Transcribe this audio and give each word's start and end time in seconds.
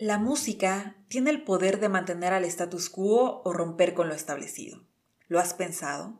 La 0.00 0.16
música 0.16 0.94
tiene 1.08 1.30
el 1.30 1.42
poder 1.42 1.80
de 1.80 1.88
mantener 1.88 2.32
al 2.32 2.44
status 2.44 2.88
quo 2.88 3.42
o 3.44 3.52
romper 3.52 3.94
con 3.94 4.06
lo 4.06 4.14
establecido. 4.14 4.86
¿Lo 5.26 5.40
has 5.40 5.54
pensado? 5.54 6.18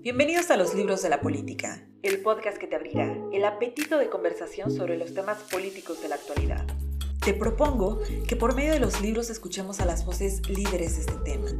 Bienvenidos 0.00 0.50
a 0.50 0.56
los 0.56 0.74
libros 0.74 1.00
de 1.02 1.10
la 1.10 1.20
política, 1.20 1.86
el 2.02 2.20
podcast 2.22 2.58
que 2.58 2.66
te 2.66 2.74
abrirá 2.74 3.16
el 3.32 3.44
apetito 3.44 3.98
de 3.98 4.10
conversación 4.10 4.72
sobre 4.72 4.98
los 4.98 5.14
temas 5.14 5.44
políticos 5.44 6.02
de 6.02 6.08
la 6.08 6.16
actualidad. 6.16 6.66
Te 7.24 7.34
propongo 7.34 8.00
que 8.26 8.34
por 8.34 8.56
medio 8.56 8.72
de 8.72 8.80
los 8.80 9.00
libros 9.00 9.30
escuchemos 9.30 9.78
a 9.78 9.86
las 9.86 10.04
voces 10.04 10.42
líderes 10.48 10.96
de 10.96 11.02
este 11.02 11.18
tema 11.24 11.52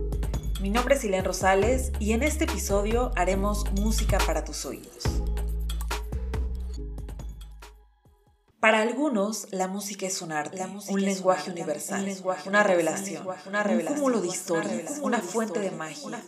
mi 0.63 0.71
nombre 0.71 0.95
es 0.95 1.03
Ilen 1.03 1.25
Rosales 1.25 1.91
y 1.99 2.13
en 2.13 2.23
este 2.23 2.45
episodio 2.45 3.11
haremos 3.17 3.69
música 3.73 4.19
para 4.25 4.45
tus 4.45 4.65
oídos. 4.65 5.03
Para 8.61 8.81
algunos, 8.81 9.49
la 9.51 9.67
música 9.67 10.07
es 10.07 10.23
un 10.23 10.31
arte, 10.31 10.65
un 10.89 11.03
lenguaje 11.03 11.51
universal, 11.51 12.07
una 12.47 12.63
revelación, 12.63 13.27
un 13.27 13.81
cúmulo 13.87 14.21
de 14.21 14.29
historias, 14.29 15.01
una 15.03 15.19
fuente 15.19 15.59
de 15.59 15.73
magia. 15.73 16.23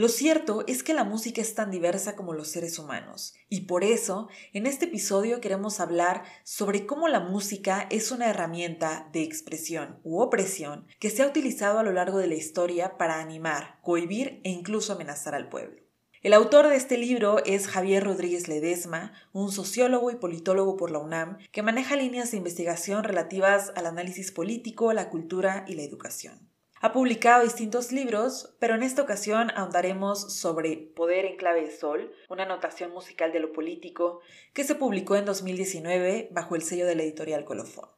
Lo 0.00 0.08
cierto 0.08 0.64
es 0.66 0.82
que 0.82 0.94
la 0.94 1.04
música 1.04 1.42
es 1.42 1.54
tan 1.54 1.70
diversa 1.70 2.16
como 2.16 2.32
los 2.32 2.48
seres 2.48 2.78
humanos, 2.78 3.34
y 3.50 3.66
por 3.66 3.84
eso, 3.84 4.30
en 4.54 4.64
este 4.64 4.86
episodio 4.86 5.42
queremos 5.42 5.78
hablar 5.78 6.22
sobre 6.42 6.86
cómo 6.86 7.06
la 7.06 7.20
música 7.20 7.86
es 7.90 8.10
una 8.10 8.30
herramienta 8.30 9.10
de 9.12 9.22
expresión 9.22 10.00
u 10.02 10.22
opresión 10.22 10.86
que 11.00 11.10
se 11.10 11.22
ha 11.22 11.26
utilizado 11.26 11.78
a 11.78 11.82
lo 11.82 11.92
largo 11.92 12.16
de 12.16 12.28
la 12.28 12.34
historia 12.34 12.96
para 12.96 13.20
animar, 13.20 13.78
cohibir 13.82 14.40
e 14.42 14.48
incluso 14.48 14.94
amenazar 14.94 15.34
al 15.34 15.50
pueblo. 15.50 15.82
El 16.22 16.32
autor 16.32 16.68
de 16.68 16.76
este 16.76 16.96
libro 16.96 17.44
es 17.44 17.68
Javier 17.68 18.02
Rodríguez 18.02 18.48
Ledesma, 18.48 19.12
un 19.34 19.52
sociólogo 19.52 20.10
y 20.10 20.16
politólogo 20.16 20.78
por 20.78 20.90
la 20.90 20.98
UNAM 21.00 21.36
que 21.52 21.62
maneja 21.62 21.96
líneas 21.96 22.30
de 22.30 22.38
investigación 22.38 23.04
relativas 23.04 23.70
al 23.76 23.84
análisis 23.84 24.32
político, 24.32 24.94
la 24.94 25.10
cultura 25.10 25.66
y 25.68 25.74
la 25.74 25.82
educación. 25.82 26.50
Ha 26.82 26.94
publicado 26.94 27.42
distintos 27.42 27.92
libros, 27.92 28.56
pero 28.58 28.74
en 28.74 28.82
esta 28.82 29.02
ocasión 29.02 29.50
ahondaremos 29.50 30.32
sobre 30.32 30.78
Poder 30.78 31.26
en 31.26 31.36
clave 31.36 31.60
de 31.60 31.76
sol, 31.76 32.10
una 32.30 32.46
notación 32.46 32.90
musical 32.90 33.32
de 33.32 33.40
lo 33.40 33.52
político, 33.52 34.22
que 34.54 34.64
se 34.64 34.74
publicó 34.74 35.14
en 35.16 35.26
2019 35.26 36.30
bajo 36.30 36.54
el 36.54 36.62
sello 36.62 36.86
de 36.86 36.94
la 36.94 37.02
editorial 37.02 37.44
Colofón. 37.44 37.90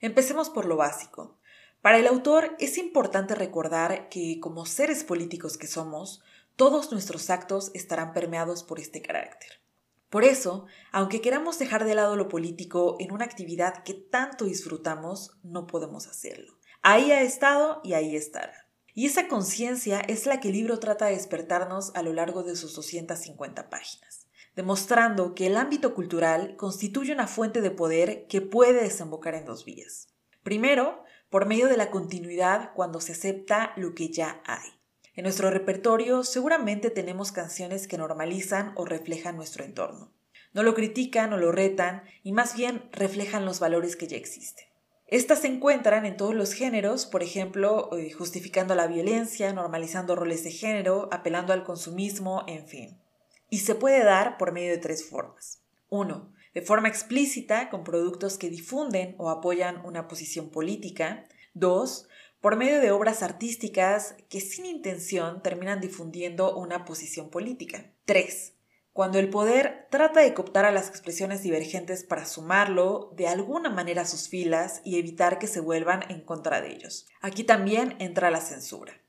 Empecemos 0.00 0.50
por 0.50 0.66
lo 0.66 0.76
básico. 0.76 1.41
Para 1.82 1.98
el 1.98 2.06
autor 2.06 2.54
es 2.60 2.78
importante 2.78 3.34
recordar 3.34 4.08
que 4.08 4.38
como 4.40 4.66
seres 4.66 5.02
políticos 5.02 5.58
que 5.58 5.66
somos, 5.66 6.22
todos 6.54 6.92
nuestros 6.92 7.28
actos 7.28 7.72
estarán 7.74 8.12
permeados 8.12 8.62
por 8.62 8.78
este 8.78 9.02
carácter. 9.02 9.50
Por 10.08 10.22
eso, 10.22 10.66
aunque 10.92 11.20
queramos 11.20 11.58
dejar 11.58 11.84
de 11.84 11.96
lado 11.96 12.14
lo 12.14 12.28
político 12.28 12.96
en 13.00 13.10
una 13.10 13.24
actividad 13.24 13.82
que 13.82 13.94
tanto 13.94 14.44
disfrutamos, 14.44 15.38
no 15.42 15.66
podemos 15.66 16.06
hacerlo. 16.06 16.56
Ahí 16.82 17.10
ha 17.10 17.22
estado 17.22 17.80
y 17.82 17.94
ahí 17.94 18.14
estará. 18.14 18.68
Y 18.94 19.06
esa 19.06 19.26
conciencia 19.26 20.00
es 20.00 20.26
la 20.26 20.38
que 20.38 20.48
el 20.48 20.54
libro 20.54 20.78
trata 20.78 21.06
de 21.06 21.14
despertarnos 21.14 21.90
a 21.96 22.02
lo 22.02 22.12
largo 22.12 22.44
de 22.44 22.54
sus 22.54 22.76
250 22.76 23.70
páginas, 23.70 24.28
demostrando 24.54 25.34
que 25.34 25.46
el 25.46 25.56
ámbito 25.56 25.94
cultural 25.94 26.54
constituye 26.56 27.12
una 27.12 27.26
fuente 27.26 27.60
de 27.60 27.70
poder 27.72 28.26
que 28.28 28.40
puede 28.40 28.82
desembocar 28.82 29.34
en 29.34 29.46
dos 29.46 29.64
vías. 29.64 30.08
Primero, 30.42 31.02
por 31.32 31.46
medio 31.46 31.68
de 31.68 31.78
la 31.78 31.90
continuidad 31.90 32.74
cuando 32.74 33.00
se 33.00 33.12
acepta 33.12 33.72
lo 33.76 33.94
que 33.94 34.10
ya 34.10 34.42
hay. 34.44 34.68
En 35.14 35.22
nuestro 35.22 35.50
repertorio 35.50 36.24
seguramente 36.24 36.90
tenemos 36.90 37.32
canciones 37.32 37.88
que 37.88 37.96
normalizan 37.96 38.72
o 38.76 38.84
reflejan 38.84 39.36
nuestro 39.36 39.64
entorno. 39.64 40.12
No 40.52 40.62
lo 40.62 40.74
critican 40.74 41.32
o 41.32 41.38
lo 41.38 41.50
retan 41.50 42.02
y 42.22 42.32
más 42.32 42.54
bien 42.54 42.82
reflejan 42.92 43.46
los 43.46 43.60
valores 43.60 43.96
que 43.96 44.08
ya 44.08 44.18
existen. 44.18 44.66
Estas 45.06 45.40
se 45.40 45.46
encuentran 45.46 46.04
en 46.04 46.18
todos 46.18 46.34
los 46.34 46.52
géneros, 46.52 47.06
por 47.06 47.22
ejemplo, 47.22 47.96
eh, 47.96 48.12
justificando 48.12 48.74
la 48.74 48.86
violencia, 48.86 49.54
normalizando 49.54 50.14
roles 50.14 50.44
de 50.44 50.50
género, 50.50 51.08
apelando 51.12 51.54
al 51.54 51.64
consumismo, 51.64 52.44
en 52.46 52.66
fin. 52.66 53.00
Y 53.48 53.60
se 53.60 53.74
puede 53.74 54.04
dar 54.04 54.36
por 54.36 54.52
medio 54.52 54.70
de 54.70 54.78
tres 54.78 55.08
formas. 55.08 55.62
Uno, 55.88 56.31
de 56.54 56.62
forma 56.62 56.88
explícita 56.88 57.70
con 57.70 57.84
productos 57.84 58.38
que 58.38 58.50
difunden 58.50 59.14
o 59.18 59.30
apoyan 59.30 59.84
una 59.84 60.08
posición 60.08 60.50
política. 60.50 61.24
Dos, 61.54 62.08
por 62.40 62.56
medio 62.56 62.80
de 62.80 62.90
obras 62.90 63.22
artísticas 63.22 64.16
que 64.28 64.40
sin 64.40 64.66
intención 64.66 65.42
terminan 65.42 65.80
difundiendo 65.80 66.56
una 66.56 66.84
posición 66.84 67.30
política. 67.30 67.92
Tres, 68.04 68.54
cuando 68.92 69.18
el 69.18 69.30
poder 69.30 69.86
trata 69.90 70.20
de 70.20 70.34
cooptar 70.34 70.66
a 70.66 70.72
las 70.72 70.88
expresiones 70.88 71.42
divergentes 71.42 72.04
para 72.04 72.26
sumarlo 72.26 73.12
de 73.16 73.26
alguna 73.26 73.70
manera 73.70 74.02
a 74.02 74.06
sus 74.06 74.28
filas 74.28 74.82
y 74.84 74.98
evitar 74.98 75.38
que 75.38 75.46
se 75.46 75.60
vuelvan 75.60 76.04
en 76.10 76.20
contra 76.20 76.60
de 76.60 76.72
ellos. 76.72 77.06
Aquí 77.20 77.44
también 77.44 77.96
entra 78.00 78.30
la 78.30 78.40
censura. 78.40 79.00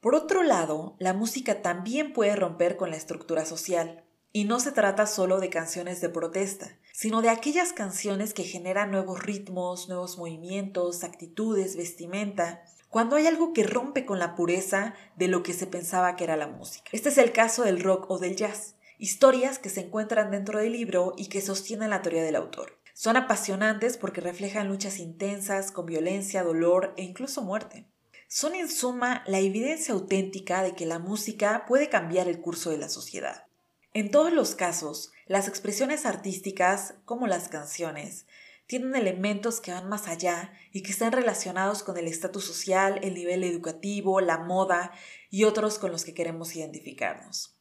Por 0.00 0.14
otro 0.14 0.42
lado, 0.42 0.96
la 0.98 1.12
música 1.12 1.62
también 1.62 2.12
puede 2.12 2.34
romper 2.34 2.76
con 2.76 2.90
la 2.90 2.96
estructura 2.96 3.44
social. 3.44 4.04
Y 4.32 4.44
no 4.44 4.60
se 4.60 4.72
trata 4.72 5.06
solo 5.06 5.40
de 5.40 5.50
canciones 5.50 6.00
de 6.00 6.10
protesta, 6.10 6.76
sino 6.92 7.22
de 7.22 7.30
aquellas 7.30 7.72
canciones 7.72 8.34
que 8.34 8.44
generan 8.44 8.90
nuevos 8.90 9.22
ritmos, 9.22 9.88
nuevos 9.88 10.18
movimientos, 10.18 11.04
actitudes, 11.04 11.76
vestimenta, 11.76 12.62
cuando 12.90 13.16
hay 13.16 13.26
algo 13.26 13.52
que 13.52 13.64
rompe 13.64 14.04
con 14.04 14.18
la 14.18 14.34
pureza 14.34 14.94
de 15.16 15.28
lo 15.28 15.42
que 15.42 15.52
se 15.52 15.66
pensaba 15.66 16.16
que 16.16 16.24
era 16.24 16.36
la 16.36 16.48
música. 16.48 16.90
Este 16.92 17.10
es 17.10 17.18
el 17.18 17.32
caso 17.32 17.62
del 17.64 17.82
rock 17.82 18.10
o 18.10 18.18
del 18.18 18.36
jazz, 18.36 18.76
historias 18.98 19.58
que 19.58 19.68
se 19.68 19.82
encuentran 19.82 20.30
dentro 20.30 20.58
del 20.58 20.72
libro 20.72 21.14
y 21.16 21.28
que 21.28 21.40
sostienen 21.40 21.90
la 21.90 22.02
teoría 22.02 22.22
del 22.22 22.36
autor. 22.36 22.78
Son 22.94 23.16
apasionantes 23.16 23.96
porque 23.96 24.20
reflejan 24.20 24.68
luchas 24.68 24.98
intensas 24.98 25.70
con 25.70 25.86
violencia, 25.86 26.42
dolor 26.42 26.94
e 26.96 27.04
incluso 27.04 27.42
muerte. 27.42 27.86
Son 28.26 28.54
en 28.54 28.68
suma 28.68 29.22
la 29.26 29.38
evidencia 29.38 29.94
auténtica 29.94 30.62
de 30.62 30.74
que 30.74 30.84
la 30.84 30.98
música 30.98 31.64
puede 31.66 31.88
cambiar 31.88 32.28
el 32.28 32.40
curso 32.40 32.70
de 32.70 32.78
la 32.78 32.88
sociedad. 32.88 33.47
En 33.94 34.10
todos 34.10 34.32
los 34.32 34.54
casos, 34.54 35.12
las 35.26 35.48
expresiones 35.48 36.04
artísticas, 36.06 36.94
como 37.04 37.26
las 37.26 37.48
canciones, 37.48 38.26
tienen 38.66 38.94
elementos 38.94 39.60
que 39.60 39.72
van 39.72 39.88
más 39.88 40.08
allá 40.08 40.52
y 40.72 40.82
que 40.82 40.92
están 40.92 41.12
relacionados 41.12 41.82
con 41.82 41.96
el 41.96 42.06
estatus 42.06 42.44
social, 42.44 43.00
el 43.02 43.14
nivel 43.14 43.42
educativo, 43.42 44.20
la 44.20 44.38
moda 44.38 44.92
y 45.30 45.44
otros 45.44 45.78
con 45.78 45.90
los 45.90 46.04
que 46.04 46.12
queremos 46.12 46.54
identificarnos. 46.54 47.58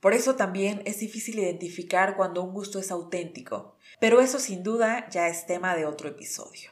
Por 0.00 0.12
eso 0.12 0.36
también 0.36 0.82
es 0.84 1.00
difícil 1.00 1.38
identificar 1.38 2.14
cuando 2.14 2.42
un 2.42 2.52
gusto 2.52 2.78
es 2.78 2.90
auténtico, 2.90 3.76
pero 4.00 4.20
eso 4.20 4.38
sin 4.38 4.62
duda 4.62 5.08
ya 5.10 5.28
es 5.28 5.46
tema 5.46 5.74
de 5.74 5.86
otro 5.86 6.10
episodio. 6.10 6.70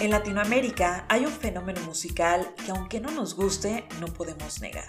En 0.00 0.08
Latinoamérica 0.08 1.04
hay 1.10 1.26
un 1.26 1.30
fenómeno 1.30 1.82
musical 1.82 2.54
que 2.64 2.70
aunque 2.70 3.00
no 3.00 3.10
nos 3.10 3.36
guste, 3.36 3.84
no 4.00 4.06
podemos 4.06 4.62
negar. 4.62 4.86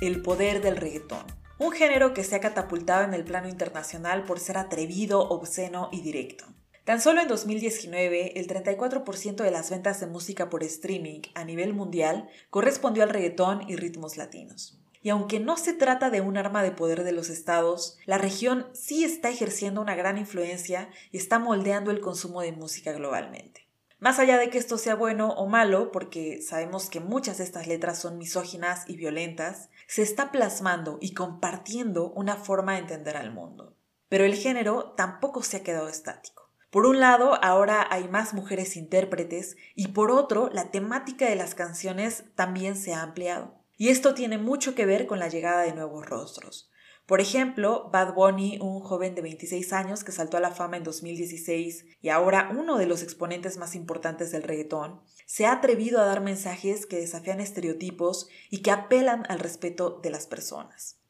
El 0.00 0.20
poder 0.20 0.60
del 0.60 0.76
reggaetón. 0.76 1.24
Un 1.60 1.70
género 1.70 2.12
que 2.12 2.24
se 2.24 2.34
ha 2.34 2.40
catapultado 2.40 3.04
en 3.04 3.14
el 3.14 3.22
plano 3.22 3.48
internacional 3.48 4.24
por 4.24 4.40
ser 4.40 4.58
atrevido, 4.58 5.20
obsceno 5.20 5.90
y 5.92 6.00
directo. 6.00 6.44
Tan 6.82 7.00
solo 7.00 7.20
en 7.20 7.28
2019, 7.28 8.40
el 8.40 8.48
34% 8.48 9.36
de 9.36 9.50
las 9.52 9.70
ventas 9.70 10.00
de 10.00 10.08
música 10.08 10.50
por 10.50 10.64
streaming 10.64 11.20
a 11.36 11.44
nivel 11.44 11.72
mundial 11.72 12.28
correspondió 12.50 13.04
al 13.04 13.10
reggaetón 13.10 13.62
y 13.70 13.76
ritmos 13.76 14.16
latinos. 14.16 14.80
Y 15.02 15.10
aunque 15.10 15.38
no 15.38 15.56
se 15.56 15.72
trata 15.72 16.10
de 16.10 16.20
un 16.20 16.36
arma 16.36 16.64
de 16.64 16.72
poder 16.72 17.04
de 17.04 17.12
los 17.12 17.30
estados, 17.30 17.96
la 18.06 18.18
región 18.18 18.66
sí 18.72 19.04
está 19.04 19.28
ejerciendo 19.30 19.80
una 19.80 19.94
gran 19.94 20.18
influencia 20.18 20.90
y 21.12 21.18
está 21.18 21.38
moldeando 21.38 21.92
el 21.92 22.00
consumo 22.00 22.40
de 22.40 22.50
música 22.50 22.92
globalmente. 22.92 23.67
Más 24.00 24.20
allá 24.20 24.38
de 24.38 24.48
que 24.48 24.58
esto 24.58 24.78
sea 24.78 24.94
bueno 24.94 25.30
o 25.30 25.48
malo, 25.48 25.90
porque 25.90 26.40
sabemos 26.40 26.88
que 26.88 27.00
muchas 27.00 27.38
de 27.38 27.44
estas 27.44 27.66
letras 27.66 27.98
son 27.98 28.16
misóginas 28.16 28.84
y 28.86 28.96
violentas, 28.96 29.70
se 29.88 30.02
está 30.02 30.30
plasmando 30.30 30.98
y 31.00 31.14
compartiendo 31.14 32.10
una 32.10 32.36
forma 32.36 32.74
de 32.74 32.80
entender 32.80 33.16
al 33.16 33.32
mundo. 33.32 33.76
Pero 34.08 34.24
el 34.24 34.36
género 34.36 34.92
tampoco 34.96 35.42
se 35.42 35.56
ha 35.56 35.62
quedado 35.64 35.88
estático. 35.88 36.48
Por 36.70 36.86
un 36.86 37.00
lado, 37.00 37.42
ahora 37.42 37.86
hay 37.90 38.08
más 38.08 38.34
mujeres 38.34 38.76
intérpretes 38.76 39.56
y 39.74 39.88
por 39.88 40.10
otro, 40.12 40.48
la 40.52 40.70
temática 40.70 41.28
de 41.28 41.34
las 41.34 41.54
canciones 41.54 42.24
también 42.36 42.76
se 42.76 42.94
ha 42.94 43.02
ampliado. 43.02 43.54
Y 43.76 43.88
esto 43.88 44.14
tiene 44.14 44.38
mucho 44.38 44.74
que 44.74 44.86
ver 44.86 45.06
con 45.06 45.18
la 45.18 45.28
llegada 45.28 45.62
de 45.62 45.72
nuevos 45.72 46.06
rostros. 46.06 46.70
Por 47.08 47.22
ejemplo, 47.22 47.88
Bad 47.90 48.12
Bunny, 48.12 48.58
un 48.60 48.80
joven 48.80 49.14
de 49.14 49.22
26 49.22 49.72
años 49.72 50.04
que 50.04 50.12
saltó 50.12 50.36
a 50.36 50.40
la 50.40 50.50
fama 50.50 50.76
en 50.76 50.84
2016 50.84 51.86
y 52.02 52.10
ahora 52.10 52.50
uno 52.54 52.76
de 52.76 52.84
los 52.84 53.02
exponentes 53.02 53.56
más 53.56 53.74
importantes 53.74 54.30
del 54.30 54.42
reggaetón, 54.42 55.00
se 55.24 55.46
ha 55.46 55.52
atrevido 55.52 56.02
a 56.02 56.04
dar 56.04 56.20
mensajes 56.20 56.84
que 56.84 57.00
desafían 57.00 57.40
estereotipos 57.40 58.28
y 58.50 58.58
que 58.58 58.72
apelan 58.72 59.24
al 59.30 59.38
respeto 59.38 60.00
de 60.02 60.10
las 60.10 60.26
personas. 60.26 61.00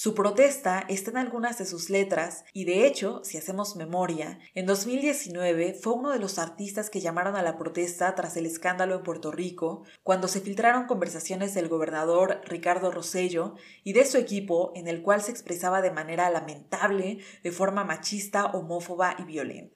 Su 0.00 0.14
protesta 0.14 0.84
está 0.88 1.10
en 1.10 1.16
algunas 1.16 1.58
de 1.58 1.66
sus 1.66 1.90
letras 1.90 2.44
y 2.52 2.66
de 2.66 2.86
hecho, 2.86 3.20
si 3.24 3.36
hacemos 3.36 3.74
memoria, 3.74 4.38
en 4.54 4.64
2019 4.64 5.74
fue 5.74 5.94
uno 5.94 6.12
de 6.12 6.20
los 6.20 6.38
artistas 6.38 6.88
que 6.88 7.00
llamaron 7.00 7.34
a 7.34 7.42
la 7.42 7.58
protesta 7.58 8.14
tras 8.14 8.36
el 8.36 8.46
escándalo 8.46 8.94
en 8.94 9.02
Puerto 9.02 9.32
Rico, 9.32 9.82
cuando 10.04 10.28
se 10.28 10.40
filtraron 10.40 10.86
conversaciones 10.86 11.52
del 11.52 11.66
gobernador 11.66 12.42
Ricardo 12.44 12.92
Rosello 12.92 13.56
y 13.82 13.92
de 13.92 14.04
su 14.04 14.18
equipo 14.18 14.70
en 14.76 14.86
el 14.86 15.02
cual 15.02 15.20
se 15.20 15.32
expresaba 15.32 15.82
de 15.82 15.90
manera 15.90 16.30
lamentable, 16.30 17.18
de 17.42 17.50
forma 17.50 17.82
machista, 17.82 18.46
homófoba 18.52 19.16
y 19.18 19.24
violenta. 19.24 19.74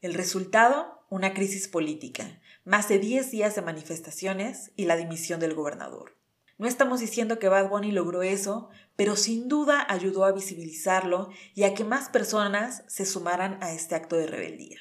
El 0.00 0.14
resultado, 0.14 1.04
una 1.10 1.34
crisis 1.34 1.66
política, 1.66 2.40
más 2.64 2.88
de 2.88 3.00
10 3.00 3.32
días 3.32 3.56
de 3.56 3.62
manifestaciones 3.62 4.70
y 4.76 4.84
la 4.84 4.94
dimisión 4.94 5.40
del 5.40 5.54
gobernador. 5.54 6.19
No 6.60 6.68
estamos 6.68 7.00
diciendo 7.00 7.38
que 7.38 7.48
Bad 7.48 7.70
Bunny 7.70 7.90
logró 7.90 8.22
eso, 8.22 8.68
pero 8.94 9.16
sin 9.16 9.48
duda 9.48 9.86
ayudó 9.88 10.26
a 10.26 10.32
visibilizarlo 10.32 11.30
y 11.54 11.62
a 11.62 11.72
que 11.72 11.84
más 11.84 12.10
personas 12.10 12.84
se 12.86 13.06
sumaran 13.06 13.56
a 13.62 13.72
este 13.72 13.94
acto 13.94 14.14
de 14.16 14.26
rebeldía. 14.26 14.76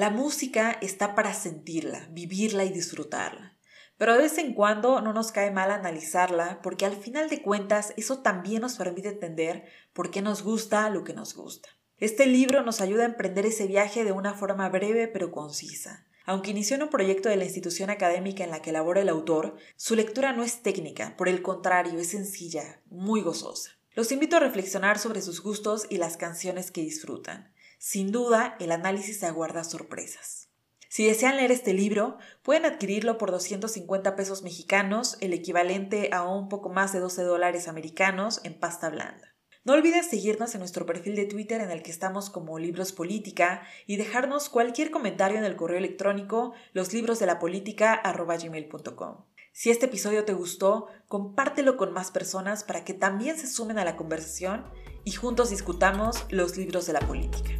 La 0.00 0.08
música 0.08 0.78
está 0.80 1.14
para 1.14 1.34
sentirla, 1.34 2.08
vivirla 2.10 2.64
y 2.64 2.70
disfrutarla. 2.70 3.58
Pero 3.98 4.14
de 4.14 4.20
vez 4.20 4.38
en 4.38 4.54
cuando 4.54 5.02
no 5.02 5.12
nos 5.12 5.30
cae 5.30 5.50
mal 5.50 5.70
analizarla 5.70 6.62
porque 6.62 6.86
al 6.86 6.96
final 6.96 7.28
de 7.28 7.42
cuentas 7.42 7.92
eso 7.98 8.20
también 8.20 8.62
nos 8.62 8.76
permite 8.76 9.10
entender 9.10 9.66
por 9.92 10.10
qué 10.10 10.22
nos 10.22 10.42
gusta 10.42 10.88
lo 10.88 11.04
que 11.04 11.12
nos 11.12 11.34
gusta. 11.34 11.68
Este 11.98 12.24
libro 12.24 12.62
nos 12.62 12.80
ayuda 12.80 13.02
a 13.02 13.08
emprender 13.08 13.44
ese 13.44 13.66
viaje 13.66 14.02
de 14.04 14.12
una 14.12 14.32
forma 14.32 14.70
breve 14.70 15.06
pero 15.06 15.30
concisa. 15.30 16.06
Aunque 16.24 16.52
inició 16.52 16.76
en 16.76 16.84
un 16.84 16.88
proyecto 16.88 17.28
de 17.28 17.36
la 17.36 17.44
institución 17.44 17.90
académica 17.90 18.42
en 18.42 18.52
la 18.52 18.62
que 18.62 18.72
labora 18.72 19.02
el 19.02 19.10
autor, 19.10 19.58
su 19.76 19.96
lectura 19.96 20.32
no 20.32 20.44
es 20.44 20.62
técnica, 20.62 21.14
por 21.18 21.28
el 21.28 21.42
contrario, 21.42 21.98
es 21.98 22.08
sencilla, 22.08 22.80
muy 22.88 23.20
gozosa. 23.20 23.72
Los 23.92 24.12
invito 24.12 24.38
a 24.38 24.40
reflexionar 24.40 24.98
sobre 24.98 25.20
sus 25.20 25.42
gustos 25.42 25.86
y 25.90 25.98
las 25.98 26.16
canciones 26.16 26.70
que 26.70 26.80
disfrutan. 26.80 27.52
Sin 27.82 28.12
duda, 28.12 28.56
el 28.60 28.72
análisis 28.72 29.24
aguarda 29.24 29.64
sorpresas. 29.64 30.50
Si 30.90 31.06
desean 31.06 31.38
leer 31.38 31.50
este 31.50 31.72
libro, 31.72 32.18
pueden 32.42 32.66
adquirirlo 32.66 33.16
por 33.16 33.30
250 33.30 34.16
pesos 34.16 34.42
mexicanos, 34.42 35.16
el 35.22 35.32
equivalente 35.32 36.10
a 36.12 36.28
un 36.28 36.50
poco 36.50 36.68
más 36.68 36.92
de 36.92 37.00
12 37.00 37.22
dólares 37.22 37.68
americanos 37.68 38.42
en 38.44 38.60
pasta 38.60 38.90
blanda. 38.90 39.34
No 39.64 39.72
olvides 39.72 40.10
seguirnos 40.10 40.54
en 40.54 40.58
nuestro 40.58 40.84
perfil 40.84 41.16
de 41.16 41.24
Twitter 41.24 41.62
en 41.62 41.70
el 41.70 41.82
que 41.82 41.90
estamos 41.90 42.28
como 42.28 42.58
Libros 42.58 42.92
Política 42.92 43.62
y 43.86 43.96
dejarnos 43.96 44.50
cualquier 44.50 44.90
comentario 44.90 45.38
en 45.38 45.44
el 45.44 45.56
correo 45.56 45.78
electrónico 45.78 46.52
loslibros-de-la-política@gmail.com. 46.74 49.24
Si 49.52 49.70
este 49.70 49.86
episodio 49.86 50.26
te 50.26 50.34
gustó, 50.34 50.88
compártelo 51.08 51.78
con 51.78 51.94
más 51.94 52.10
personas 52.10 52.62
para 52.62 52.84
que 52.84 52.92
también 52.92 53.38
se 53.38 53.46
sumen 53.46 53.78
a 53.78 53.86
la 53.86 53.96
conversación 53.96 54.66
y 55.04 55.12
juntos 55.12 55.48
discutamos 55.48 56.26
los 56.28 56.58
libros 56.58 56.86
de 56.86 56.92
la 56.92 57.00
política. 57.00 57.59